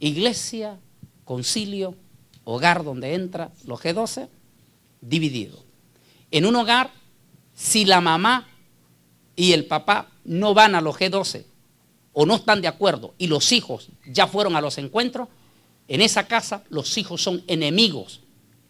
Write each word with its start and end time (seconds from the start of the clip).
iglesia, 0.00 0.78
concilio, 1.24 1.94
hogar 2.44 2.82
donde 2.82 3.14
entra 3.14 3.52
los 3.64 3.80
G12, 3.80 4.28
dividido. 5.00 5.62
En 6.30 6.46
un 6.46 6.56
hogar, 6.56 6.90
si 7.54 7.84
la 7.84 8.00
mamá 8.00 8.48
y 9.36 9.52
el 9.52 9.66
papá 9.66 10.10
no 10.24 10.54
van 10.54 10.74
a 10.74 10.80
los 10.80 10.96
G12 10.96 11.44
o 12.12 12.26
no 12.26 12.36
están 12.36 12.60
de 12.60 12.68
acuerdo 12.68 13.14
y 13.18 13.26
los 13.26 13.52
hijos 13.52 13.88
ya 14.06 14.26
fueron 14.26 14.56
a 14.56 14.60
los 14.60 14.78
encuentros, 14.78 15.28
en 15.88 16.00
esa 16.00 16.26
casa 16.26 16.64
los 16.70 16.96
hijos 16.98 17.22
son 17.22 17.42
enemigos, 17.46 18.20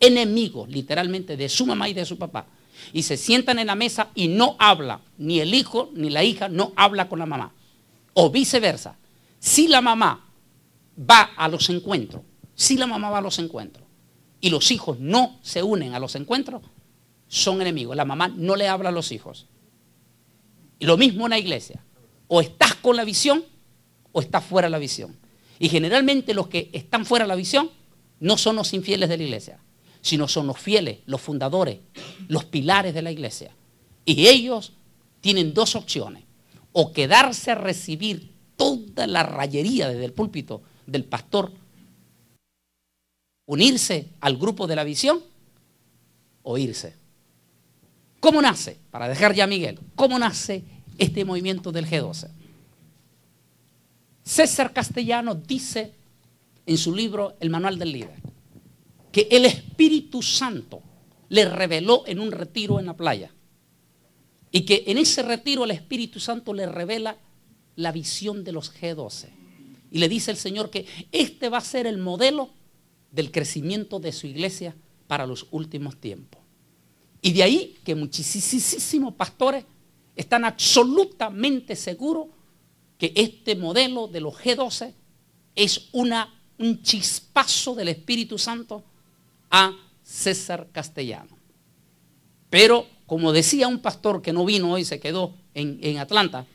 enemigos 0.00 0.68
literalmente 0.68 1.36
de 1.36 1.48
su 1.48 1.66
mamá 1.66 1.88
y 1.88 1.94
de 1.94 2.04
su 2.04 2.18
papá. 2.18 2.46
Y 2.92 3.02
se 3.02 3.16
sientan 3.16 3.58
en 3.58 3.66
la 3.66 3.74
mesa 3.74 4.08
y 4.14 4.28
no 4.28 4.56
habla, 4.58 5.00
ni 5.18 5.40
el 5.40 5.52
hijo 5.52 5.90
ni 5.94 6.08
la 6.08 6.24
hija 6.24 6.48
no 6.48 6.72
habla 6.76 7.08
con 7.08 7.18
la 7.18 7.26
mamá. 7.26 7.52
O 8.14 8.30
viceversa. 8.30 8.96
Si 9.38 9.68
la 9.68 9.80
mamá 9.82 10.29
va 10.98 11.30
a 11.36 11.48
los 11.48 11.70
encuentros, 11.70 12.22
si 12.54 12.76
la 12.76 12.86
mamá 12.86 13.11
va 13.11 13.18
a 13.18 13.22
los 13.22 13.39
encuentros 13.39 13.86
y 14.40 14.50
los 14.50 14.71
hijos 14.71 14.99
no 14.99 15.39
se 15.43 15.63
unen 15.63 15.94
a 15.94 15.99
los 15.99 16.14
encuentros, 16.14 16.63
son 17.29 17.63
enemigos. 17.63 17.96
La 17.96 18.04
mamá 18.04 18.29
no 18.29 18.57
le 18.57 18.68
habla 18.68 18.89
a 18.89 18.93
los 18.93 19.13
hijos. 19.13 19.46
Y 20.79 20.86
lo 20.86 20.96
mismo 20.96 21.26
en 21.26 21.30
la 21.30 21.39
iglesia. 21.39 21.85
O 22.26 22.40
estás 22.40 22.75
con 22.75 22.96
la 22.96 23.04
visión 23.04 23.44
o 24.13 24.21
estás 24.21 24.44
fuera 24.44 24.66
de 24.66 24.72
la 24.72 24.79
visión. 24.79 25.16
Y 25.58 25.68
generalmente 25.68 26.35
los 26.35 26.49
que 26.49 26.71
están 26.72 27.04
fuera 27.07 27.25
de 27.25 27.29
la 27.29 27.36
visión 27.36 27.71
no 28.18 28.36
son 28.36 28.57
los 28.57 28.72
infieles 28.72 29.08
de 29.08 29.16
la 29.16 29.22
iglesia, 29.22 29.61
sino 30.00 30.27
son 30.27 30.46
los 30.46 30.58
fieles, 30.58 30.99
los 31.07 31.21
fundadores, 31.21 31.79
los 32.28 32.44
pilares 32.44 32.94
de 32.94 33.02
la 33.02 33.12
iglesia. 33.12 33.55
Y 34.05 34.27
ellos 34.27 34.72
tienen 35.20 35.55
dos 35.55 35.77
opciones. 35.77 36.25
O 36.72 36.92
quedarse 36.92 37.50
a 37.50 37.56
recibir 37.56 38.33
toda 38.56 39.06
la 39.06 39.22
rayería 39.22 39.88
desde 39.88 40.05
el 40.05 40.12
púlpito 40.12 40.62
del 40.91 41.05
pastor, 41.05 41.53
unirse 43.47 44.08
al 44.20 44.36
grupo 44.36 44.66
de 44.66 44.77
la 44.77 44.84
visión 44.84 45.20
o 46.42 46.58
irse. 46.58 46.94
¿Cómo 48.19 48.42
nace? 48.42 48.78
Para 48.91 49.08
dejar 49.08 49.34
ya 49.34 49.44
a 49.44 49.46
Miguel, 49.46 49.78
¿cómo 49.94 50.18
nace 50.18 50.64
este 50.98 51.24
movimiento 51.24 51.72
del 51.72 51.86
G12? 51.86 52.28
César 54.24 54.72
Castellano 54.72 55.34
dice 55.34 55.94
en 56.66 56.77
su 56.77 56.94
libro 56.94 57.36
El 57.41 57.50
Manual 57.50 57.78
del 57.78 57.92
Líder 57.92 58.20
que 59.11 59.27
el 59.30 59.44
Espíritu 59.44 60.22
Santo 60.22 60.83
le 61.28 61.48
reveló 61.48 62.05
en 62.06 62.20
un 62.20 62.30
retiro 62.30 62.78
en 62.78 62.86
la 62.86 62.96
playa 62.96 63.33
y 64.52 64.64
que 64.64 64.84
en 64.86 64.98
ese 64.98 65.22
retiro 65.22 65.64
el 65.64 65.70
Espíritu 65.70 66.20
Santo 66.20 66.52
le 66.52 66.66
revela 66.66 67.16
la 67.77 67.92
visión 67.92 68.44
de 68.44 68.52
los 68.52 68.72
G12 68.74 69.39
y 69.91 69.98
le 69.98 70.08
dice 70.08 70.30
el 70.30 70.36
Señor 70.36 70.70
que 70.70 70.86
este 71.12 71.48
va 71.48 71.58
a 71.58 71.62
ser 71.62 71.86
el 71.86 71.98
modelo 71.98 72.50
del 73.10 73.30
crecimiento 73.30 73.98
de 73.98 74.12
su 74.12 74.27
iglesia 74.27 74.74
para 75.06 75.27
los 75.27 75.46
últimos 75.50 75.96
tiempos. 75.96 76.41
Y 77.22 77.33
de 77.33 77.42
ahí 77.42 77.78
que 77.84 77.94
muchísimos 77.94 79.14
pastores 79.14 79.64
están 80.14 80.44
absolutamente 80.44 81.77
seguros 81.77 82.28
que 82.96 83.12
este 83.16 83.56
modelo 83.56 84.06
de 84.06 84.20
los 84.20 84.34
G12 84.34 84.92
es 85.55 85.88
una, 85.92 86.42
un 86.58 86.83
chispazo 86.83 87.74
del 87.74 87.88
Espíritu 87.88 88.38
Santo 88.38 88.84
a 89.50 89.72
César 90.02 90.68
Castellano. 90.72 91.36
Pero, 92.48 92.86
como 93.06 93.33
decía 93.33 93.68
un 93.68 93.80
pastor 93.80 94.22
que 94.22 94.33
no 94.33 94.44
vino 94.44 94.72
hoy, 94.72 94.84
se 94.84 95.00
quedó 95.00 95.34
en, 95.55 95.78
en 95.83 95.98
Atlanta, 95.98 96.46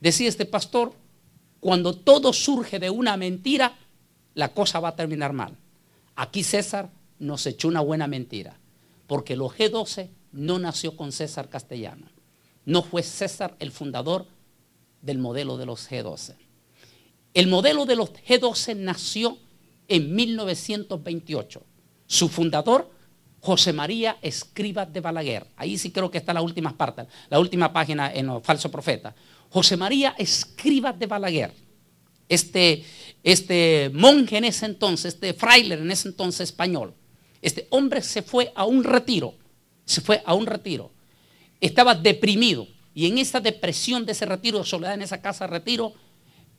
decía 0.00 0.28
este 0.28 0.46
pastor, 0.46 0.94
cuando 1.62 1.94
todo 1.94 2.32
surge 2.32 2.80
de 2.80 2.90
una 2.90 3.16
mentira, 3.16 3.78
la 4.34 4.52
cosa 4.52 4.80
va 4.80 4.88
a 4.88 4.96
terminar 4.96 5.32
mal. 5.32 5.56
Aquí 6.16 6.42
César 6.42 6.90
nos 7.20 7.46
echó 7.46 7.68
una 7.68 7.80
buena 7.80 8.08
mentira 8.08 8.58
porque 9.06 9.36
los 9.36 9.52
G12 9.52 10.10
no 10.32 10.58
nació 10.58 10.96
con 10.96 11.12
César 11.12 11.48
Castellano. 11.48 12.08
No 12.64 12.82
fue 12.82 13.04
César 13.04 13.54
el 13.60 13.70
fundador 13.70 14.26
del 15.02 15.18
modelo 15.18 15.56
de 15.56 15.66
los 15.66 15.88
G12. 15.88 16.34
El 17.32 17.46
modelo 17.46 17.86
de 17.86 17.94
los 17.94 18.12
G12 18.12 18.74
nació 18.78 19.38
en 19.86 20.16
1928. 20.16 21.62
Su 22.08 22.28
fundador, 22.28 22.90
José 23.42 23.72
María 23.72 24.18
Escriba 24.22 24.86
de 24.86 25.00
Balaguer. 25.00 25.44
Ahí 25.56 25.76
sí 25.76 25.90
creo 25.90 26.08
que 26.08 26.18
está 26.18 26.32
la 26.32 26.42
última 26.42 26.76
parte, 26.76 27.06
la 27.28 27.40
última 27.40 27.72
página 27.72 28.12
en 28.14 28.28
los 28.28 28.42
falso 28.42 28.70
profeta. 28.70 29.14
José 29.50 29.76
María 29.76 30.14
Escriba 30.16 30.92
de 30.92 31.06
Balaguer. 31.06 31.52
Este, 32.28 32.84
este 33.24 33.90
monje 33.92 34.36
en 34.36 34.44
ese 34.44 34.66
entonces, 34.66 35.14
este 35.14 35.34
fraile 35.34 35.74
en 35.74 35.90
ese 35.90 36.08
entonces 36.08 36.50
español, 36.50 36.94
este 37.42 37.66
hombre 37.70 38.00
se 38.00 38.22
fue 38.22 38.52
a 38.54 38.64
un 38.64 38.84
retiro, 38.84 39.34
se 39.84 40.00
fue 40.00 40.22
a 40.24 40.34
un 40.34 40.46
retiro. 40.46 40.92
Estaba 41.60 41.96
deprimido 41.96 42.68
y 42.94 43.08
en 43.08 43.18
esa 43.18 43.40
depresión 43.40 44.06
de 44.06 44.12
ese 44.12 44.24
retiro 44.24 44.62
soledad, 44.64 44.94
en 44.94 45.02
esa 45.02 45.20
casa 45.20 45.46
de 45.46 45.50
retiro, 45.50 45.94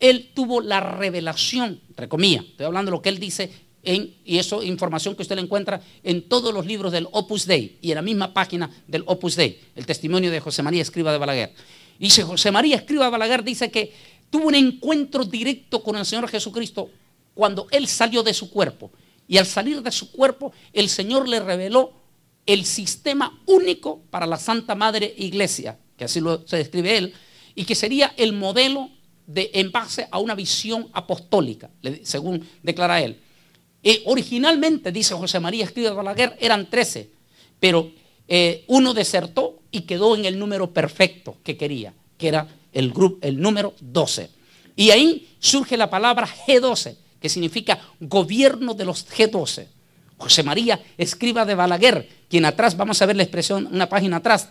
él 0.01 0.31
tuvo 0.33 0.59
la 0.59 0.81
revelación, 0.81 1.79
entre 1.87 2.09
comillas, 2.09 2.43
estoy 2.43 2.65
hablando 2.65 2.91
de 2.91 2.97
lo 2.97 3.01
que 3.01 3.09
él 3.09 3.19
dice, 3.19 3.51
y 3.83 4.37
eso 4.37 4.63
información 4.63 5.15
que 5.15 5.23
usted 5.23 5.35
le 5.35 5.41
encuentra 5.41 5.81
en 6.03 6.29
todos 6.29 6.53
los 6.53 6.65
libros 6.65 6.91
del 6.91 7.07
Opus 7.11 7.45
Dei 7.45 7.77
y 7.81 7.91
en 7.91 7.95
la 7.95 8.01
misma 8.01 8.33
página 8.33 8.69
del 8.87 9.03
Opus 9.05 9.35
Dei, 9.35 9.59
el 9.75 9.85
testimonio 9.85 10.31
de 10.31 10.39
José 10.39 10.63
María 10.63 10.81
Escriba 10.81 11.11
de 11.11 11.17
Balaguer. 11.17 11.53
Y 11.99 12.09
José 12.09 12.51
María 12.51 12.77
Escriba 12.77 13.05
de 13.05 13.11
Balaguer 13.11 13.43
dice 13.43 13.69
que 13.69 13.91
tuvo 14.29 14.47
un 14.47 14.55
encuentro 14.55 15.25
directo 15.25 15.83
con 15.83 15.97
el 15.97 16.05
Señor 16.05 16.29
Jesucristo 16.29 16.89
cuando 17.33 17.67
él 17.71 17.87
salió 17.87 18.23
de 18.23 18.33
su 18.33 18.49
cuerpo. 18.49 18.91
Y 19.27 19.37
al 19.37 19.45
salir 19.45 19.81
de 19.81 19.91
su 19.91 20.11
cuerpo, 20.11 20.53
el 20.71 20.89
Señor 20.89 21.27
le 21.27 21.39
reveló 21.39 21.93
el 22.45 22.65
sistema 22.65 23.41
único 23.45 24.01
para 24.09 24.25
la 24.25 24.37
Santa 24.37 24.75
Madre 24.75 25.13
Iglesia, 25.17 25.77
que 25.97 26.05
así 26.05 26.19
lo, 26.19 26.47
se 26.47 26.57
describe 26.57 26.97
él, 26.97 27.13
y 27.55 27.65
que 27.65 27.75
sería 27.75 28.13
el 28.17 28.33
modelo 28.33 28.89
de, 29.27 29.51
en 29.53 29.71
base 29.71 30.07
a 30.11 30.19
una 30.19 30.35
visión 30.35 30.89
apostólica, 30.93 31.69
según 32.03 32.47
declara 32.61 33.01
él. 33.01 33.19
Originalmente, 34.05 34.91
dice 34.91 35.13
José 35.13 35.39
María 35.39 35.65
Escriba 35.65 35.89
de 35.89 35.95
Balaguer, 35.95 36.37
eran 36.39 36.69
13, 36.69 37.09
pero 37.59 37.91
eh, 38.27 38.63
uno 38.67 38.93
desertó 38.93 39.59
y 39.71 39.81
quedó 39.81 40.15
en 40.15 40.25
el 40.25 40.39
número 40.39 40.71
perfecto 40.71 41.37
que 41.43 41.57
quería, 41.57 41.93
que 42.17 42.29
era 42.29 42.47
el, 42.71 42.93
el 43.21 43.41
número 43.41 43.73
12. 43.81 44.29
Y 44.75 44.91
ahí 44.91 45.27
surge 45.39 45.77
la 45.77 45.89
palabra 45.89 46.27
G12, 46.27 46.95
que 47.19 47.29
significa 47.29 47.79
gobierno 47.99 48.73
de 48.73 48.85
los 48.85 49.07
G12. 49.07 49.67
José 50.17 50.43
María 50.43 50.81
escriba 50.97 51.45
de 51.45 51.55
Balaguer, 51.55 52.07
quien 52.29 52.45
atrás, 52.45 52.77
vamos 52.77 53.01
a 53.01 53.05
ver 53.05 53.15
la 53.15 53.23
expresión, 53.23 53.67
una 53.71 53.89
página 53.89 54.17
atrás. 54.17 54.49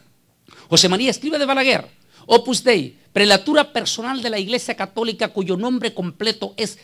José 0.69 0.89
María 0.89 1.11
escriba 1.11 1.39
de 1.39 1.47
Balaguer, 1.47 1.87
Opus 2.27 2.63
Dei, 2.63 2.99
prelatura 3.13 3.73
personal 3.73 4.23
de 4.23 4.31
la 4.31 4.39
Iglesia 4.39 4.75
Católica 4.75 5.29
cuyo 5.29 5.57
nombre 5.57 5.95
completo 5.95 6.55
es 6.57 6.79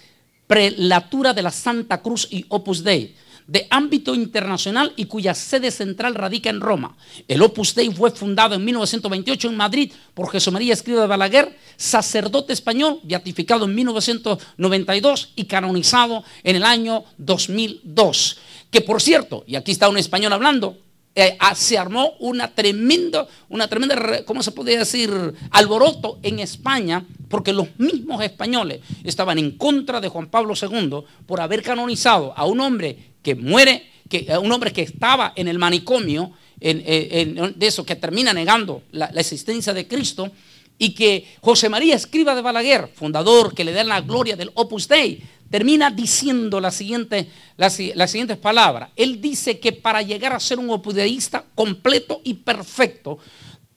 Prelatura 0.49 1.33
de 1.33 1.43
la 1.43 1.53
Santa 1.53 2.03
Cruz 2.03 2.27
y 2.29 2.45
Opus 2.49 2.83
Dei 2.83 3.15
de 3.49 3.67
ámbito 3.71 4.15
internacional 4.15 4.93
y 4.95 5.07
cuya 5.07 5.35
sede 5.35 5.71
central 5.71 6.15
radica 6.15 6.51
en 6.51 6.61
Roma. 6.61 6.97
El 7.27 7.43
Opus 7.43 7.75
Dei 7.75 7.91
fue 7.91 8.11
fundado 8.11 8.55
en 8.55 8.65
1928 8.65 9.49
en 9.49 9.57
Madrid 9.57 9.93
por 10.15 10.31
Jesús 10.31 10.53
María 10.53 10.75
Escriba 10.75 11.01
de 11.01 11.07
Balaguer, 11.07 11.57
sacerdote 11.77 12.53
español, 12.53 13.01
beatificado 13.03 13.65
en 13.65 13.75
1992 13.75 15.33
y 15.35 15.47
canonizado 15.47 16.23
en 16.45 16.57
el 16.57 16.63
año 16.63 17.05
2002. 17.17 18.39
Que 18.71 18.83
por 18.83 19.01
cierto, 19.01 19.45
y 19.47 19.57
aquí 19.57 19.73
está 19.73 19.89
un 19.89 19.97
español 19.97 20.35
hablando, 20.35 20.77
eh, 21.15 21.37
ah, 21.41 21.55
se 21.55 21.79
armó 21.79 22.13
una 22.21 22.55
tremenda, 22.55 23.27
una 23.49 23.67
tremenda, 23.67 24.25
¿cómo 24.27 24.43
se 24.43 24.53
podría 24.53 24.81
decir? 24.81 25.11
Alboroto 25.51 26.19
en 26.23 26.39
España, 26.39 27.03
porque 27.29 27.53
los 27.53 27.69
mismos 27.79 28.23
españoles 28.23 28.81
estaban 29.05 29.39
en 29.39 29.53
contra 29.53 30.01
de 30.01 30.09
Juan 30.09 30.29
Pablo 30.29 30.55
II 30.61 31.01
por 31.27 31.41
haber 31.41 31.63
canonizado 31.63 32.33
a 32.37 32.45
un 32.45 32.61
hombre 32.61 32.97
que 33.23 33.35
muere, 33.35 33.87
que, 34.09 34.33
a 34.33 34.39
un 34.41 34.51
hombre 34.53 34.73
que 34.73 34.83
estaba 34.83 35.33
en 35.37 35.49
el 35.49 35.59
manicomio, 35.59 36.33
de 36.61 37.55
eso, 37.61 37.85
que 37.85 37.97
termina 37.97 38.33
negando 38.33 38.83
la, 38.93 39.07
existencia 39.17 39.73
de 39.73 39.87
Cristo, 39.87 40.31
y 40.79 40.95
que 40.95 41.27
José 41.41 41.69
María 41.69 41.97
Escriba 41.97 42.35
de 42.35 42.43
Balaguer, 42.43 42.89
fundador 42.95 43.55
que 43.55 43.65
le 43.65 43.73
da 43.73 43.83
la 43.83 44.01
gloria 44.01 44.37
del 44.37 44.53
Opus 44.55 44.87
Dei, 44.87 45.21
termina 45.51 45.91
diciendo 45.91 46.61
la 46.61 46.71
siguiente, 46.71 47.29
las, 47.57 47.75
siguientes 47.75 48.37
palabras. 48.37 48.91
Él 48.97 49.21
dice 49.21 49.59
que 49.59 49.73
para 49.73 50.03
llegar 50.03 50.33
a 50.33 50.41
ser 50.41 50.59
un 50.59 50.71
opudeísta 50.71 51.45
completo 51.55 52.21
y 52.23 52.35
perfecto, 52.35 53.19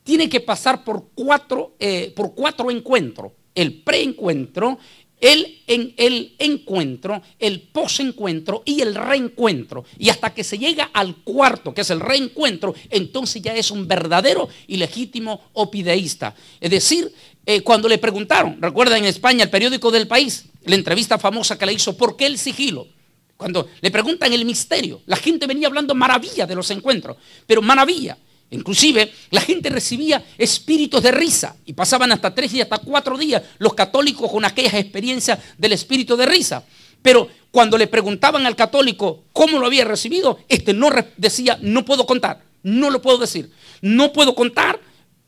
tiene 0.04 0.30
que 0.30 0.42
pasar 0.42 0.84
por 0.84 1.10
cuatro, 1.16 1.76
eh, 1.80 2.12
por 2.16 2.36
cuatro 2.36 2.70
encuentros. 2.70 3.32
El 3.54 3.82
preencuentro, 3.82 4.80
el, 5.22 5.62
en, 5.68 5.94
el 5.98 6.36
encuentro, 6.40 7.22
el 7.40 7.62
posencuentro 7.62 8.64
y 8.66 8.82
el 8.82 8.96
reencuentro. 8.96 9.86
Y 9.98 10.10
hasta 10.10 10.34
que 10.34 10.44
se 10.44 10.58
llega 10.58 10.90
al 10.94 11.18
cuarto, 11.18 11.74
que 11.74 11.82
es 11.82 11.90
el 11.92 12.00
reencuentro, 12.00 12.74
entonces 12.90 13.42
ya 13.42 13.56
es 13.56 13.72
un 13.72 13.88
verdadero 13.88 14.50
y 14.68 14.78
legítimo 14.78 15.50
opideísta. 15.54 16.36
Es 16.60 16.72
decir, 16.72 17.14
eh, 17.46 17.62
cuando 17.62 17.88
le 17.88 18.00
preguntaron, 18.00 18.62
recuerda 18.62 18.98
en 18.98 19.06
España 19.06 19.44
el 19.44 19.50
periódico 19.50 19.92
del 19.92 20.08
país, 20.08 20.46
la 20.66 20.76
entrevista 20.76 21.18
famosa 21.18 21.58
que 21.58 21.66
le 21.66 21.74
hizo, 21.74 21.96
¿por 21.96 22.18
qué 22.18 22.26
el 22.26 22.38
sigilo? 22.38 22.88
Cuando 23.38 23.70
le 23.82 23.90
preguntan 23.90 24.34
el 24.34 24.46
misterio, 24.46 25.02
la 25.06 25.16
gente 25.16 25.48
venía 25.48 25.68
hablando 25.68 25.96
maravilla 25.96 26.46
de 26.46 26.56
los 26.56 26.70
encuentros, 26.70 27.18
pero 27.48 27.62
maravilla. 27.62 28.18
Inclusive 28.52 29.12
la 29.32 29.42
gente 29.42 29.70
recibía 29.70 30.24
espíritus 30.38 31.02
de 31.02 31.12
risa 31.12 31.56
y 31.66 31.72
pasaban 31.74 32.12
hasta 32.12 32.36
tres 32.36 32.54
y 32.54 32.62
hasta 32.62 32.80
cuatro 32.80 33.18
días 33.18 33.42
los 33.60 33.74
católicos 33.74 34.30
con 34.30 34.44
aquellas 34.44 34.74
experiencias 34.74 35.40
del 35.58 35.72
espíritu 35.72 36.18
de 36.18 36.26
risa. 36.26 36.64
Pero 37.02 37.30
cuando 37.50 37.78
le 37.78 37.88
preguntaban 37.88 38.46
al 38.46 38.58
católico 38.58 39.24
cómo 39.32 39.58
lo 39.58 39.68
había 39.68 39.86
recibido, 39.86 40.40
este 40.50 40.74
no 40.74 40.90
decía, 41.16 41.58
no 41.62 41.86
puedo 41.86 42.06
contar, 42.06 42.44
no 42.64 42.90
lo 42.90 43.02
puedo 43.02 43.18
decir, 43.18 43.50
no 43.82 44.12
puedo 44.12 44.36
contar. 44.36 44.80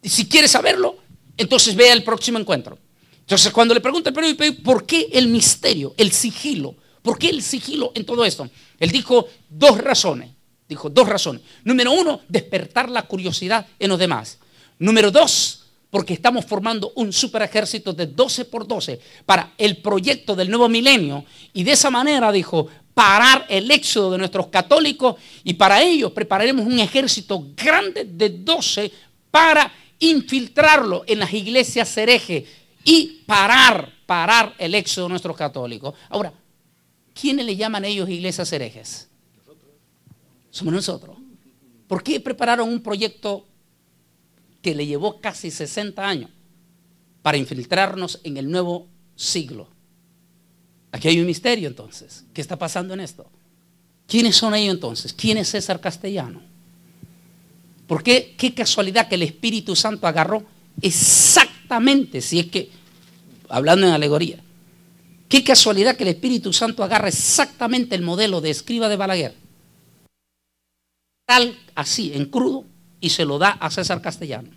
Si 0.03 0.27
quiere 0.27 0.49
saberlo, 0.49 0.97
entonces 1.37 1.75
vea 1.75 1.93
el 1.93 2.03
próximo 2.03 2.37
encuentro. 2.37 2.77
Entonces 3.21 3.53
cuando 3.53 3.73
le 3.73 3.79
pregunta 3.79 4.09
el 4.09 4.15
periódico, 4.15 4.63
¿por 4.63 4.85
qué 4.85 5.07
el 5.13 5.29
misterio, 5.29 5.93
el 5.97 6.11
sigilo? 6.11 6.75
¿Por 7.01 7.17
qué 7.17 7.29
el 7.29 7.41
sigilo 7.41 7.93
en 7.95 8.05
todo 8.05 8.25
esto? 8.25 8.49
Él 8.79 8.91
dijo 8.91 9.27
dos 9.49 9.77
razones. 9.77 10.29
Dijo 10.73 10.89
dos 10.89 11.07
razones. 11.07 11.43
Número 11.63 11.91
uno, 11.91 12.21
despertar 12.27 12.89
la 12.89 13.03
curiosidad 13.03 13.67
en 13.77 13.89
los 13.89 13.99
demás. 13.99 14.39
Número 14.79 15.11
dos, 15.11 15.65
porque 15.91 16.13
estamos 16.13 16.45
formando 16.45 16.91
un 16.95 17.13
super 17.13 17.43
ejército 17.43 17.93
de 17.93 18.07
12 18.07 18.45
por 18.45 18.65
12 18.65 18.99
para 19.25 19.53
el 19.57 19.77
proyecto 19.77 20.35
del 20.35 20.49
nuevo 20.49 20.67
milenio. 20.67 21.25
Y 21.53 21.63
de 21.63 21.73
esa 21.73 21.91
manera, 21.91 22.31
dijo, 22.31 22.67
parar 22.95 23.45
el 23.49 23.69
éxodo 23.69 24.11
de 24.11 24.17
nuestros 24.17 24.47
católicos 24.47 25.15
y 25.43 25.53
para 25.53 25.81
ello 25.83 26.11
prepararemos 26.11 26.65
un 26.65 26.79
ejército 26.79 27.45
grande 27.55 28.05
de 28.05 28.29
12 28.29 28.91
para 29.29 29.71
infiltrarlo 29.99 31.03
en 31.05 31.19
las 31.19 31.31
iglesias 31.33 31.95
herejes 31.95 32.45
y 32.83 33.21
parar, 33.27 33.93
parar 34.07 34.55
el 34.57 34.73
éxodo 34.73 35.05
de 35.05 35.09
nuestros 35.09 35.37
católicos. 35.37 35.93
Ahora, 36.09 36.33
¿Quiénes 37.13 37.45
le 37.45 37.55
llaman 37.55 37.85
ellos 37.85 38.09
iglesias 38.09 38.51
herejes? 38.51 39.07
Somos 40.53 40.71
nosotros. 40.71 41.17
¿Por 41.87 42.03
qué 42.03 42.19
prepararon 42.19 42.69
un 42.69 42.79
proyecto 42.79 43.47
que 44.61 44.75
le 44.75 44.85
llevó 44.85 45.19
casi 45.19 45.49
60 45.49 46.07
años 46.07 46.29
para 47.23 47.39
infiltrarnos 47.39 48.19
en 48.23 48.37
el 48.37 48.51
nuevo 48.51 48.87
siglo? 49.15 49.67
Aquí 50.91 51.07
hay 51.07 51.19
un 51.19 51.25
misterio 51.25 51.67
entonces. 51.67 52.23
¿Qué 52.35 52.39
está 52.39 52.55
pasando 52.55 52.93
en 52.93 52.99
esto? 52.99 53.25
¿Quiénes 54.05 54.35
son 54.35 54.53
ellos 54.53 54.75
entonces? 54.75 55.11
¿Quién 55.11 55.39
es 55.39 55.49
César 55.49 55.81
Castellano? 55.81 56.39
¿Por 57.87 58.03
qué? 58.03 58.35
Qué 58.37 58.53
casualidad 58.53 59.07
que 59.07 59.15
el 59.15 59.23
Espíritu 59.23 59.75
Santo 59.75 60.05
agarró 60.05 60.43
exactamente, 60.83 62.21
si 62.21 62.37
es 62.37 62.45
que, 62.45 62.69
hablando 63.49 63.87
en 63.87 63.93
alegoría, 63.93 64.43
Qué 65.27 65.43
casualidad 65.43 65.95
que 65.95 66.03
el 66.03 66.09
Espíritu 66.09 66.53
Santo 66.53 66.83
agarra 66.83 67.07
exactamente 67.07 67.95
el 67.95 68.03
modelo 68.03 68.39
de 68.39 68.51
escriba 68.51 68.87
de 68.87 68.97
Balaguer, 68.97 69.33
tal 71.25 71.57
así, 71.75 72.13
en 72.13 72.25
crudo, 72.25 72.65
y 72.99 73.09
se 73.09 73.25
lo 73.25 73.37
da 73.37 73.51
a 73.51 73.69
César 73.69 74.01
Castellano. 74.01 74.49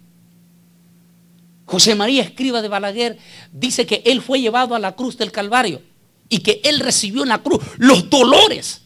José 1.65 1.95
María 1.97 2.23
Escriba 2.23 2.63
de 2.63 2.69
Balaguer 2.69 3.19
dice 3.53 3.87
que 3.87 4.03
él 4.07 4.23
fue 4.23 4.41
llevado 4.41 4.75
a 4.75 4.79
la 4.79 4.95
cruz 4.95 5.19
del 5.19 5.33
Calvario 5.33 5.83
y 6.29 6.39
que 6.39 6.61
él 6.65 6.81
recibió 6.81 7.23
en 7.23 7.29
la 7.29 7.43
cruz 7.43 7.61
los 7.79 8.09
dolores, 8.09 8.83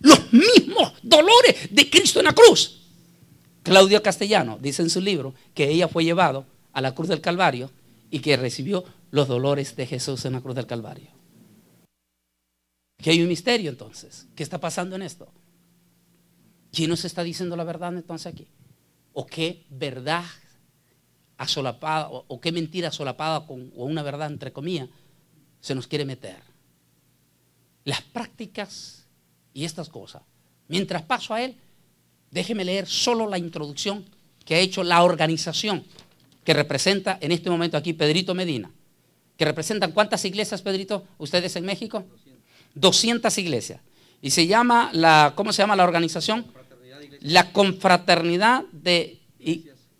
los 0.00 0.32
mismos 0.32 0.92
dolores 1.02 1.68
de 1.70 1.88
Cristo 1.88 2.18
en 2.18 2.26
la 2.26 2.32
cruz. 2.32 2.80
Claudio 3.62 4.02
Castellano 4.02 4.58
dice 4.60 4.82
en 4.82 4.90
su 4.90 5.00
libro 5.00 5.34
que 5.54 5.70
ella 5.70 5.88
fue 5.88 6.04
llevado 6.04 6.44
a 6.72 6.80
la 6.80 6.94
cruz 6.94 7.08
del 7.08 7.20
Calvario 7.20 7.70
y 8.10 8.18
que 8.18 8.36
recibió 8.36 8.84
los 9.10 9.28
dolores 9.28 9.76
de 9.76 9.86
Jesús 9.86 10.24
en 10.24 10.32
la 10.34 10.40
cruz 10.40 10.56
del 10.56 10.66
Calvario. 10.66 11.08
Que 12.98 13.10
hay 13.10 13.22
un 13.22 13.28
misterio 13.28 13.70
entonces. 13.70 14.26
¿Qué 14.34 14.42
está 14.42 14.58
pasando 14.58 14.96
en 14.96 15.02
esto? 15.02 15.28
¿Quién 16.74 16.90
nos 16.90 17.04
está 17.04 17.22
diciendo 17.22 17.56
la 17.56 17.64
verdad 17.64 17.94
entonces 17.94 18.26
aquí? 18.26 18.48
¿O 19.12 19.26
qué 19.26 19.64
verdad 19.70 20.24
asolapada, 21.38 22.08
o, 22.10 22.40
qué 22.40 22.50
mentira 22.50 22.90
solapada 22.90 23.46
con 23.46 23.72
o 23.76 23.84
una 23.84 24.02
verdad 24.02 24.30
entre 24.30 24.52
comillas 24.52 24.88
se 25.60 25.74
nos 25.74 25.86
quiere 25.86 26.04
meter? 26.04 26.36
Las 27.84 28.02
prácticas 28.02 29.06
y 29.52 29.64
estas 29.64 29.88
cosas. 29.88 30.22
Mientras 30.66 31.02
paso 31.02 31.32
a 31.32 31.42
él, 31.42 31.56
déjeme 32.30 32.64
leer 32.64 32.88
solo 32.88 33.28
la 33.28 33.38
introducción 33.38 34.04
que 34.44 34.56
ha 34.56 34.58
hecho 34.58 34.82
la 34.82 35.02
organización 35.02 35.84
que 36.42 36.54
representa 36.54 37.18
en 37.20 37.30
este 37.30 37.50
momento 37.50 37.76
aquí 37.76 37.92
Pedrito 37.92 38.34
Medina. 38.34 38.70
¿Que 39.36 39.44
representan 39.44 39.92
cuántas 39.92 40.24
iglesias, 40.24 40.62
Pedrito, 40.62 41.04
ustedes 41.18 41.54
en 41.56 41.64
México? 41.64 42.04
200 42.74 43.36
iglesias. 43.38 43.80
Y 44.20 44.30
se 44.30 44.46
llama 44.46 44.90
la, 44.92 45.32
¿cómo 45.34 45.52
se 45.52 45.62
llama 45.62 45.76
la 45.76 45.84
organización? 45.84 46.46
La 47.24 47.52
Confraternidad 47.52 48.64
de 48.70 49.18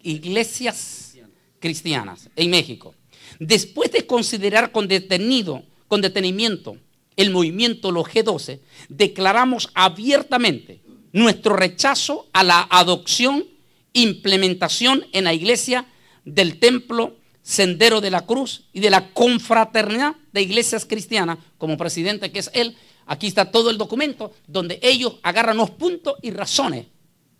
Iglesias 0.02 1.16
Cristianas 1.58 2.28
en 2.36 2.50
México. 2.50 2.94
Después 3.38 3.90
de 3.92 4.06
considerar 4.06 4.72
con 4.72 4.88
detenido, 4.88 5.62
con 5.88 6.02
detenimiento 6.02 6.76
el 7.16 7.30
movimiento 7.30 7.92
los 7.92 8.08
G12, 8.08 8.60
declaramos 8.90 9.70
abiertamente 9.72 10.82
nuestro 11.12 11.56
rechazo 11.56 12.28
a 12.34 12.44
la 12.44 12.68
adopción, 12.70 13.46
implementación 13.94 15.06
en 15.12 15.24
la 15.24 15.32
iglesia 15.32 15.86
del 16.26 16.58
templo 16.58 17.16
Sendero 17.40 18.02
de 18.02 18.10
la 18.10 18.26
Cruz 18.26 18.64
y 18.74 18.80
de 18.80 18.90
la 18.90 19.08
Confraternidad 19.14 20.14
de 20.30 20.42
Iglesias 20.42 20.84
Cristianas, 20.84 21.38
como 21.56 21.78
presidente 21.78 22.30
que 22.30 22.40
es 22.40 22.50
él. 22.52 22.76
Aquí 23.06 23.28
está 23.28 23.50
todo 23.50 23.70
el 23.70 23.78
documento 23.78 24.34
donde 24.46 24.78
ellos 24.82 25.14
agarran 25.22 25.56
los 25.56 25.70
puntos 25.70 26.16
y 26.20 26.30
razones 26.30 26.84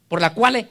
por 0.09 0.21
las 0.21 0.33
cuales 0.33 0.67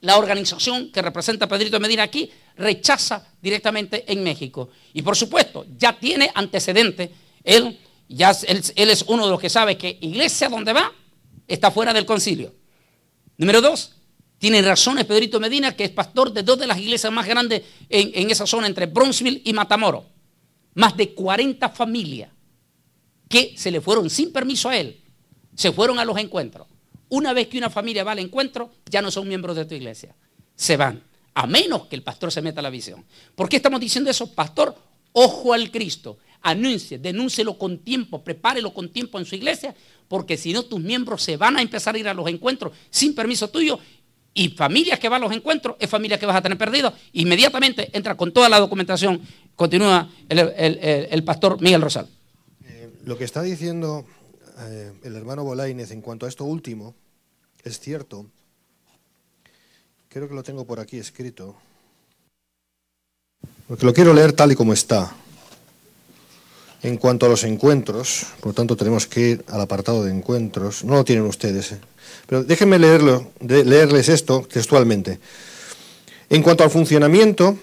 la 0.00 0.16
organización 0.16 0.90
que 0.90 1.02
representa 1.02 1.44
a 1.44 1.48
Pedrito 1.48 1.78
Medina 1.78 2.04
aquí 2.04 2.30
rechaza 2.56 3.26
directamente 3.40 4.10
en 4.10 4.22
México. 4.22 4.70
Y 4.92 5.02
por 5.02 5.16
supuesto, 5.16 5.66
ya 5.76 5.98
tiene 5.98 6.30
antecedentes. 6.34 7.10
Él, 7.44 7.78
ya, 8.08 8.34
él, 8.46 8.90
es 8.90 9.04
uno 9.08 9.24
de 9.24 9.30
los 9.30 9.40
que 9.40 9.50
sabe 9.50 9.76
que 9.76 9.98
iglesia 10.00 10.48
donde 10.48 10.72
va 10.72 10.92
está 11.46 11.70
fuera 11.70 11.92
del 11.92 12.06
concilio. 12.06 12.54
Número 13.36 13.60
dos, 13.60 13.92
tiene 14.38 14.62
razones 14.62 15.04
Pedrito 15.04 15.38
Medina, 15.38 15.76
que 15.76 15.84
es 15.84 15.90
pastor 15.90 16.32
de 16.32 16.42
dos 16.42 16.58
de 16.58 16.66
las 16.66 16.78
iglesias 16.78 17.12
más 17.12 17.26
grandes 17.26 17.62
en, 17.88 18.30
esa 18.30 18.46
zona, 18.46 18.66
entre 18.66 18.86
Bronzeville 18.86 19.42
y 19.44 19.52
Matamoros. 19.52 20.04
Más 20.74 20.96
de 20.96 21.14
40 21.14 21.68
familias 21.70 22.30
que 23.28 23.54
se 23.56 23.70
le 23.70 23.80
fueron 23.80 24.08
sin 24.08 24.32
permiso 24.32 24.68
a 24.68 24.76
él, 24.76 25.00
se 25.54 25.72
fueron 25.72 25.98
a 25.98 26.04
los 26.04 26.16
encuentros. 26.16 26.66
Una 27.10 27.32
vez 27.32 27.48
que 27.48 27.58
una 27.58 27.70
familia 27.70 28.04
va 28.04 28.12
al 28.12 28.20
encuentro, 28.20 28.70
ya 28.86 29.02
no 29.02 29.10
son 29.10 29.28
miembros 29.28 29.56
de 29.56 29.66
tu 29.66 29.74
iglesia. 29.74 30.14
Se 30.54 30.76
van, 30.76 31.02
a 31.34 31.46
menos 31.46 31.86
que 31.86 31.96
el 31.96 32.02
pastor 32.02 32.32
se 32.32 32.40
meta 32.40 32.60
a 32.60 32.62
la 32.62 32.70
visión. 32.70 33.04
¿Por 33.34 33.48
qué 33.48 33.56
estamos 33.56 33.80
diciendo 33.80 34.10
eso? 34.10 34.32
Pastor, 34.32 34.74
ojo 35.12 35.52
al 35.52 35.70
Cristo. 35.70 36.18
Anuncie, 36.42 36.98
denúncielo 36.98 37.58
con 37.58 37.78
tiempo, 37.78 38.24
prepárelo 38.24 38.72
con 38.72 38.90
tiempo 38.90 39.18
en 39.18 39.26
su 39.26 39.34
iglesia, 39.34 39.74
porque 40.08 40.38
si 40.38 40.52
no 40.52 40.62
tus 40.62 40.80
miembros 40.80 41.22
se 41.22 41.36
van 41.36 41.58
a 41.58 41.62
empezar 41.62 41.94
a 41.94 41.98
ir 41.98 42.08
a 42.08 42.14
los 42.14 42.28
encuentros 42.28 42.72
sin 42.88 43.14
permiso 43.14 43.50
tuyo 43.50 43.78
y 44.32 44.50
familias 44.50 44.98
que 44.98 45.08
van 45.08 45.22
a 45.22 45.26
los 45.26 45.36
encuentros 45.36 45.76
es 45.78 45.90
familia 45.90 46.18
que 46.18 46.26
vas 46.26 46.36
a 46.36 46.42
tener 46.42 46.56
perdido. 46.56 46.92
Inmediatamente 47.12 47.90
entra 47.92 48.16
con 48.16 48.32
toda 48.32 48.48
la 48.48 48.58
documentación. 48.58 49.20
Continúa 49.56 50.08
el, 50.28 51.24
pastor 51.24 51.60
Miguel 51.60 51.82
Rosal. 51.82 52.08
Eh, 52.64 52.90
lo 53.04 53.18
que 53.18 53.24
está 53.24 53.42
diciendo 53.42 54.06
eh, 54.60 54.92
el 55.02 55.16
hermano 55.16 55.44
Bolaínez 55.44 55.90
en 55.90 56.00
cuanto 56.00 56.26
a 56.26 56.28
esto 56.28 56.44
último 56.44 56.94
es 57.64 57.80
cierto. 57.80 58.26
Creo 60.08 60.28
que 60.28 60.34
lo 60.34 60.42
tengo 60.42 60.64
por 60.64 60.80
aquí 60.80 60.98
escrito. 60.98 61.54
Porque 63.68 63.86
lo 63.86 63.94
quiero 63.94 64.12
leer 64.12 64.32
tal 64.32 64.52
y 64.52 64.56
como 64.56 64.72
está. 64.72 65.14
En 66.82 66.96
cuanto 66.96 67.26
a 67.26 67.28
los 67.28 67.44
encuentros, 67.44 68.26
por 68.40 68.48
lo 68.48 68.52
tanto 68.54 68.76
tenemos 68.76 69.06
que 69.06 69.20
ir 69.20 69.44
al 69.48 69.60
apartado 69.60 70.02
de 70.02 70.10
encuentros. 70.10 70.82
No 70.82 70.94
lo 70.94 71.04
tienen 71.04 71.24
ustedes. 71.26 71.72
¿eh? 71.72 71.80
Pero 72.26 72.42
déjenme 72.42 72.78
leerlo, 72.78 73.30
leerles 73.40 74.08
esto 74.08 74.46
textualmente. 74.50 75.20
En 76.30 76.42
cuanto 76.42 76.64
al 76.64 76.70
funcionamiento, 76.70 77.56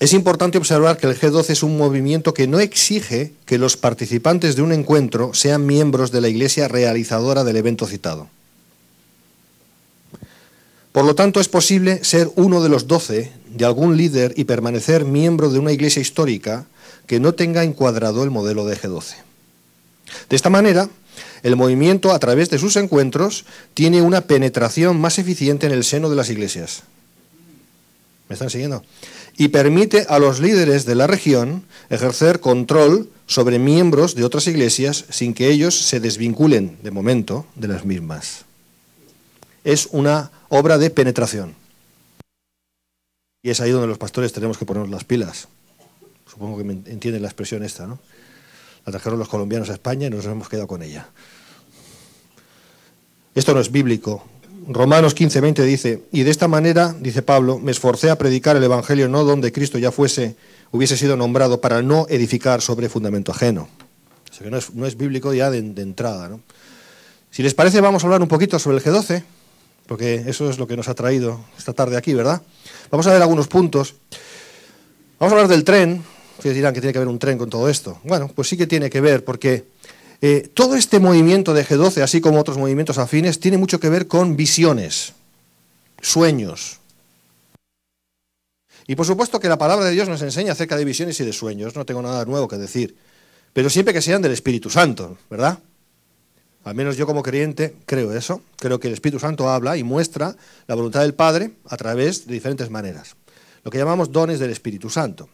es 0.00 0.12
importante 0.12 0.58
observar 0.58 0.96
que 0.96 1.06
el 1.06 1.18
G12 1.18 1.50
es 1.50 1.62
un 1.62 1.78
movimiento 1.78 2.34
que 2.34 2.46
no 2.46 2.58
exige 2.60 3.32
que 3.46 3.58
los 3.58 3.76
participantes 3.76 4.56
de 4.56 4.62
un 4.62 4.72
encuentro 4.72 5.32
sean 5.32 5.64
miembros 5.64 6.10
de 6.10 6.20
la 6.20 6.28
iglesia 6.28 6.68
realizadora 6.68 7.44
del 7.44 7.56
evento 7.56 7.86
citado. 7.86 8.28
Por 10.94 11.04
lo 11.04 11.16
tanto, 11.16 11.40
es 11.40 11.48
posible 11.48 12.04
ser 12.04 12.30
uno 12.36 12.62
de 12.62 12.68
los 12.68 12.86
doce 12.86 13.32
de 13.50 13.64
algún 13.64 13.96
líder 13.96 14.32
y 14.36 14.44
permanecer 14.44 15.04
miembro 15.04 15.50
de 15.50 15.58
una 15.58 15.72
iglesia 15.72 16.00
histórica 16.00 16.66
que 17.08 17.18
no 17.18 17.34
tenga 17.34 17.64
encuadrado 17.64 18.22
el 18.22 18.30
modelo 18.30 18.64
de 18.64 18.78
G12. 18.78 19.16
De 20.30 20.36
esta 20.36 20.50
manera, 20.50 20.88
el 21.42 21.56
movimiento, 21.56 22.12
a 22.12 22.18
través 22.20 22.48
de 22.50 22.60
sus 22.60 22.76
encuentros, 22.76 23.44
tiene 23.74 24.02
una 24.02 24.20
penetración 24.20 25.00
más 25.00 25.18
eficiente 25.18 25.66
en 25.66 25.72
el 25.72 25.82
seno 25.82 26.10
de 26.10 26.16
las 26.16 26.30
iglesias. 26.30 26.84
¿Me 28.28 28.34
están 28.34 28.50
siguiendo? 28.50 28.84
y 29.36 29.48
permite 29.48 30.06
a 30.08 30.18
los 30.18 30.40
líderes 30.40 30.84
de 30.84 30.94
la 30.94 31.06
región 31.06 31.64
ejercer 31.90 32.40
control 32.40 33.10
sobre 33.26 33.58
miembros 33.58 34.14
de 34.14 34.24
otras 34.24 34.46
iglesias 34.46 35.06
sin 35.10 35.34
que 35.34 35.50
ellos 35.50 35.74
se 35.74 36.00
desvinculen 36.00 36.78
de 36.82 36.90
momento 36.90 37.46
de 37.56 37.68
las 37.68 37.84
mismas. 37.84 38.44
Es 39.64 39.88
una 39.90 40.30
obra 40.58 40.78
de 40.78 40.90
penetración. 40.90 41.54
Y 43.42 43.50
es 43.50 43.60
ahí 43.60 43.70
donde 43.70 43.88
los 43.88 43.98
pastores 43.98 44.32
tenemos 44.32 44.56
que 44.56 44.64
ponernos 44.64 44.90
las 44.90 45.04
pilas. 45.04 45.48
Supongo 46.30 46.56
que 46.56 46.64
me 46.64 46.72
entienden 46.72 47.22
la 47.22 47.28
expresión 47.28 47.62
esta, 47.64 47.86
¿no? 47.86 47.98
La 48.86 48.92
trajeron 48.92 49.18
los 49.18 49.28
colombianos 49.28 49.68
a 49.70 49.72
España 49.72 50.06
y 50.06 50.10
nos 50.10 50.24
hemos 50.26 50.48
quedado 50.48 50.66
con 50.66 50.82
ella. 50.82 51.08
Esto 53.34 53.52
no 53.52 53.60
es 53.60 53.72
bíblico. 53.72 54.24
Romanos 54.68 55.14
15, 55.14 55.40
20 55.40 55.62
dice, 55.64 56.02
y 56.12 56.22
de 56.22 56.30
esta 56.30 56.48
manera, 56.48 56.94
dice 56.98 57.22
Pablo, 57.22 57.58
me 57.58 57.72
esforcé 57.72 58.10
a 58.10 58.16
predicar 58.16 58.56
el 58.56 58.62
Evangelio 58.62 59.08
no 59.08 59.24
donde 59.24 59.52
Cristo 59.52 59.78
ya 59.78 59.90
fuese, 59.90 60.36
hubiese 60.70 60.96
sido 60.96 61.16
nombrado, 61.16 61.60
para 61.60 61.82
no 61.82 62.06
edificar 62.08 62.62
sobre 62.62 62.88
fundamento 62.88 63.32
ajeno. 63.32 63.68
O 64.30 64.32
sea 64.32 64.44
que 64.44 64.50
no 64.50 64.86
es, 64.86 64.96
bíblico 64.96 65.34
ya 65.34 65.50
de, 65.50 65.60
de 65.60 65.82
entrada. 65.82 66.28
¿no? 66.28 66.40
Si 67.30 67.42
les 67.42 67.54
parece, 67.54 67.80
vamos 67.80 68.04
a 68.04 68.06
hablar 68.06 68.22
un 68.22 68.28
poquito 68.28 68.58
sobre 68.58 68.78
el 68.78 68.82
G12, 68.82 69.24
porque 69.86 70.24
eso 70.26 70.48
es 70.48 70.58
lo 70.58 70.66
que 70.66 70.76
nos 70.76 70.88
ha 70.88 70.94
traído 70.94 71.40
esta 71.58 71.72
tarde 71.72 71.96
aquí, 71.96 72.14
¿verdad? 72.14 72.42
Vamos 72.90 73.06
a 73.06 73.12
ver 73.12 73.22
algunos 73.22 73.48
puntos. 73.48 73.94
Vamos 75.18 75.32
a 75.32 75.36
hablar 75.36 75.48
del 75.48 75.64
tren, 75.64 76.02
Ustedes 76.44 76.56
dirán 76.56 76.74
que 76.74 76.80
tiene 76.80 76.92
que 76.92 76.98
ver 76.98 77.08
un 77.08 77.18
tren 77.18 77.38
con 77.38 77.48
todo 77.48 77.68
esto. 77.68 78.00
Bueno, 78.04 78.30
pues 78.34 78.48
sí 78.48 78.56
que 78.56 78.66
tiene 78.66 78.90
que 78.90 79.00
ver, 79.00 79.24
porque 79.24 79.64
eh, 80.20 80.50
todo 80.52 80.74
este 80.74 80.98
movimiento 80.98 81.54
de 81.54 81.64
G12, 81.64 82.02
así 82.02 82.20
como 82.20 82.40
otros 82.40 82.58
movimientos 82.58 82.98
afines, 82.98 83.40
tiene 83.40 83.56
mucho 83.56 83.80
que 83.80 83.88
ver 83.88 84.08
con 84.08 84.36
visiones, 84.36 85.14
sueños. 86.02 86.80
Y 88.86 88.96
por 88.96 89.06
supuesto 89.06 89.40
que 89.40 89.48
la 89.48 89.56
palabra 89.56 89.86
de 89.86 89.92
Dios 89.92 90.08
nos 90.08 90.20
enseña 90.20 90.52
acerca 90.52 90.76
de 90.76 90.84
visiones 90.84 91.18
y 91.20 91.24
de 91.24 91.32
sueños, 91.32 91.74
no 91.74 91.86
tengo 91.86 92.02
nada 92.02 92.24
nuevo 92.26 92.48
que 92.48 92.58
decir, 92.58 92.94
pero 93.52 93.70
siempre 93.70 93.94
que 93.94 94.02
sean 94.02 94.20
del 94.20 94.32
Espíritu 94.32 94.68
Santo, 94.68 95.16
¿verdad? 95.30 95.60
Al 96.64 96.74
menos 96.74 96.96
yo 96.96 97.06
como 97.06 97.22
creyente 97.22 97.76
creo 97.86 98.12
eso, 98.14 98.40
creo 98.56 98.80
que 98.80 98.88
el 98.88 98.94
Espíritu 98.94 99.20
Santo 99.20 99.50
habla 99.50 99.76
y 99.76 99.84
muestra 99.84 100.34
la 100.66 100.74
voluntad 100.74 101.02
del 101.02 101.14
Padre 101.14 101.52
a 101.66 101.76
través 101.76 102.26
de 102.26 102.32
diferentes 102.32 102.70
maneras, 102.70 103.16
lo 103.62 103.70
que 103.70 103.78
llamamos 103.78 104.10
dones 104.10 104.40
del 104.40 104.50
Espíritu 104.50 104.88
Santo. 104.88 105.28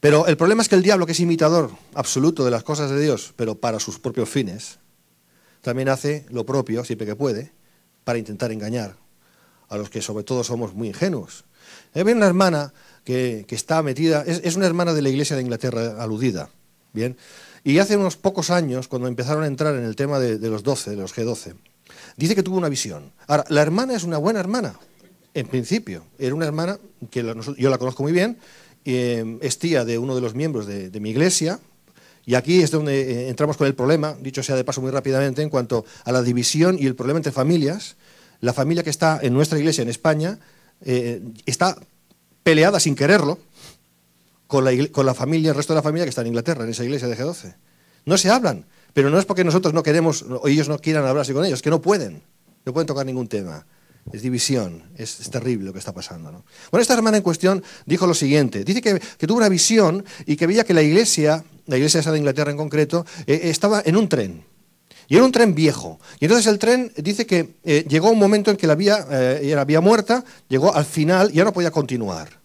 Pero 0.00 0.26
el 0.26 0.38
problema 0.38 0.62
es 0.62 0.68
que 0.68 0.76
el 0.76 0.82
diablo, 0.82 1.04
que 1.04 1.12
es 1.12 1.20
imitador 1.20 1.70
absoluto 1.94 2.44
de 2.44 2.50
las 2.50 2.64
cosas 2.64 2.90
de 2.90 3.00
Dios, 3.00 3.34
pero 3.36 3.56
para 3.56 3.78
sus 3.78 3.98
propios 3.98 4.30
fines, 4.30 4.78
también 5.60 5.90
hace 5.90 6.24
lo 6.30 6.46
propio, 6.46 6.84
siempre 6.84 7.06
que 7.06 7.14
puede, 7.14 7.52
para 8.04 8.18
intentar 8.18 8.50
engañar 8.50 8.96
a 9.68 9.76
los 9.76 9.90
que 9.90 10.00
sobre 10.00 10.24
todo 10.24 10.42
somos 10.42 10.74
muy 10.74 10.88
ingenuos. 10.88 11.44
Hay 11.94 12.02
una 12.02 12.26
hermana 12.26 12.72
que, 13.04 13.44
está 13.50 13.82
metida, 13.82 14.22
es, 14.26 14.56
una 14.56 14.66
hermana 14.66 14.94
de 14.94 15.02
la 15.02 15.10
iglesia 15.10 15.36
de 15.36 15.42
Inglaterra 15.42 16.02
aludida, 16.02 16.48
¿bien? 16.94 17.16
Y 17.62 17.78
hace 17.78 17.96
unos 17.96 18.16
pocos 18.16 18.50
años, 18.50 18.88
cuando 18.88 19.08
empezaron 19.08 19.44
a 19.44 19.46
entrar 19.46 19.74
en 19.76 19.84
el 19.84 19.96
tema 19.96 20.18
de, 20.18 20.38
los 20.48 20.62
12, 20.62 20.90
de 20.90 20.96
los 20.96 21.14
G12, 21.14 21.54
dice 22.16 22.34
que 22.34 22.42
tuvo 22.42 22.56
una 22.56 22.68
visión. 22.68 23.12
Ahora, 23.26 23.44
la 23.48 23.62
hermana 23.62 23.94
es 23.94 24.04
una 24.04 24.18
buena 24.18 24.40
hermana, 24.40 24.74
en 25.34 25.46
principio. 25.46 26.04
Era 26.18 26.34
una 26.34 26.46
hermana 26.46 26.78
que 27.10 27.22
yo 27.58 27.70
la 27.70 27.78
conozco 27.78 28.02
muy 28.02 28.12
bien 28.12 28.38
eh, 28.84 29.38
es 29.42 29.58
tía 29.58 29.84
de 29.84 29.98
uno 29.98 30.14
de 30.14 30.22
los 30.22 30.34
miembros 30.34 30.66
de, 30.66 31.00
mi 31.00 31.10
iglesia, 31.10 31.60
y 32.24 32.34
aquí 32.34 32.62
es 32.62 32.70
donde 32.70 33.00
eh, 33.00 33.28
entramos 33.28 33.56
con 33.56 33.66
el 33.66 33.74
problema, 33.74 34.16
dicho 34.20 34.42
sea 34.42 34.56
de 34.56 34.64
paso 34.64 34.80
muy 34.80 34.90
rápidamente, 34.90 35.42
en 35.42 35.50
cuanto 35.50 35.84
a 36.04 36.12
la 36.12 36.22
división 36.22 36.78
y 36.78 36.86
el 36.86 36.94
problema 36.94 37.18
entre 37.18 37.32
familias. 37.32 37.96
La 38.40 38.54
familia 38.54 38.82
que 38.82 38.90
está 38.90 39.18
en 39.22 39.34
nuestra 39.34 39.58
iglesia 39.58 39.82
en 39.82 39.90
España 39.90 40.38
eh, 40.82 41.20
está 41.44 41.76
peleada 42.42 42.80
sin 42.80 42.94
quererlo 42.94 43.38
con 44.50 44.64
la, 44.64 44.72
con 44.88 45.06
la 45.06 45.14
familia, 45.14 45.50
el 45.50 45.56
resto 45.56 45.72
de 45.72 45.78
la 45.78 45.82
familia 45.82 46.04
que 46.04 46.08
está 46.08 46.22
en 46.22 46.26
Inglaterra, 46.26 46.64
en 46.64 46.70
esa 46.70 46.82
iglesia 46.82 47.06
de 47.06 47.16
G12. 47.16 47.54
No 48.04 48.18
se 48.18 48.30
hablan, 48.30 48.66
pero 48.92 49.08
no 49.08 49.18
es 49.18 49.24
porque 49.24 49.44
nosotros 49.44 49.72
no 49.72 49.84
queremos 49.84 50.22
o 50.22 50.48
ellos 50.48 50.68
no 50.68 50.78
quieran 50.80 51.06
hablarse 51.06 51.32
con 51.32 51.44
ellos, 51.44 51.62
que 51.62 51.70
no 51.70 51.80
pueden, 51.80 52.22
no 52.64 52.72
pueden 52.72 52.88
tocar 52.88 53.06
ningún 53.06 53.28
tema 53.28 53.64
es 54.12 54.22
división, 54.22 54.82
es, 54.96 55.18
terrible 55.30 55.66
lo 55.66 55.72
que 55.72 55.78
está 55.78 55.92
pasando. 55.92 56.30
Bueno, 56.70 56.82
esta 56.82 56.94
hermana 56.94 57.18
en 57.18 57.22
cuestión 57.22 57.62
dijo 57.86 58.06
lo 58.06 58.14
siguiente, 58.14 58.64
dice 58.64 58.80
que, 58.80 58.98
tuvo 59.26 59.36
una 59.36 59.48
visión 59.48 60.04
y 60.26 60.36
que 60.36 60.46
veía 60.46 60.64
que 60.64 60.74
la 60.74 60.82
iglesia, 60.82 61.44
la 61.66 61.76
iglesia 61.76 62.00
esa 62.00 62.10
de 62.10 62.18
Inglaterra 62.18 62.50
en 62.50 62.56
concreto, 62.56 63.06
eh, 63.26 63.42
estaba 63.44 63.82
en 63.84 63.96
un 63.96 64.08
tren. 64.08 64.44
Y 65.06 65.16
era 65.16 65.24
un 65.24 65.32
tren 65.32 65.54
viejo. 65.54 65.98
Y 66.20 66.24
entonces 66.24 66.46
el 66.46 66.58
tren 66.58 66.92
dice 66.96 67.26
que 67.26 67.56
eh, 67.64 67.84
llegó 67.88 68.10
un 68.10 68.18
momento 68.18 68.50
en 68.50 68.56
que 68.56 68.66
la 68.66 68.74
vía 68.74 69.06
eh, 69.10 69.40
era 69.44 69.64
vía 69.64 69.80
muerta, 69.80 70.24
llegó 70.48 70.74
al 70.74 70.84
final 70.84 71.30
y 71.32 71.36
ya 71.36 71.44
no 71.44 71.52
podía 71.52 71.70
continuar. 71.70 72.40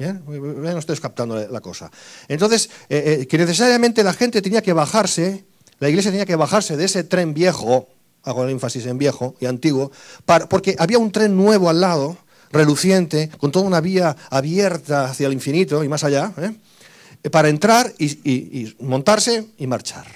¿Bien? 0.00 0.24
No 0.26 0.78
estoy 0.78 0.96
captando 0.96 1.36
la 1.46 1.60
cosa. 1.60 1.90
Entonces, 2.26 2.70
que 2.88 3.36
necesariamente 3.36 4.02
la 4.02 4.14
gente 4.14 4.40
tenía 4.40 4.62
que 4.62 4.72
bajarse, 4.72 5.44
la 5.78 5.90
iglesia 5.90 6.10
tenía 6.10 6.24
que 6.24 6.36
bajarse 6.36 6.78
de 6.78 6.86
ese 6.86 7.04
tren 7.04 7.34
viejo, 7.34 7.86
hago 8.22 8.44
el 8.44 8.50
énfasis 8.50 8.86
en 8.86 8.96
viejo 8.96 9.34
y 9.40 9.44
antiguo, 9.44 9.92
porque 10.48 10.74
había 10.78 10.98
un 10.98 11.12
tren 11.12 11.36
nuevo 11.36 11.68
al 11.68 11.82
lado, 11.82 12.16
reluciente, 12.50 13.28
con 13.36 13.52
toda 13.52 13.66
una 13.66 13.82
vía 13.82 14.16
abierta 14.30 15.04
hacia 15.04 15.26
el 15.26 15.34
infinito 15.34 15.84
y 15.84 15.88
más 15.90 16.02
allá, 16.02 16.32
¿eh? 16.38 17.28
para 17.28 17.50
entrar 17.50 17.92
y, 17.98 18.74
montarse 18.80 19.48
y 19.58 19.66
marchar. 19.66 20.06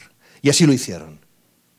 Y 0.41 0.49
así 0.49 0.65
lo 0.65 0.73
hicieron. 0.73 1.21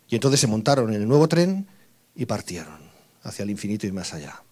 Y 0.07 0.13
entonces 0.13 0.39
se 0.39 0.45
montaron 0.45 0.93
en 0.93 1.01
el 1.01 1.07
nuevo 1.07 1.27
tren 1.27 1.65
y 2.13 2.27
partieron 2.27 2.77
hacia 3.23 3.41
el 3.41 3.49
infinito 3.49 3.87
y 3.87 3.91
más 3.91 4.13
allá, 4.13 4.43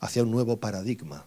hacia 0.00 0.22
un 0.22 0.30
nuevo 0.30 0.56
paradigma. 0.56 1.26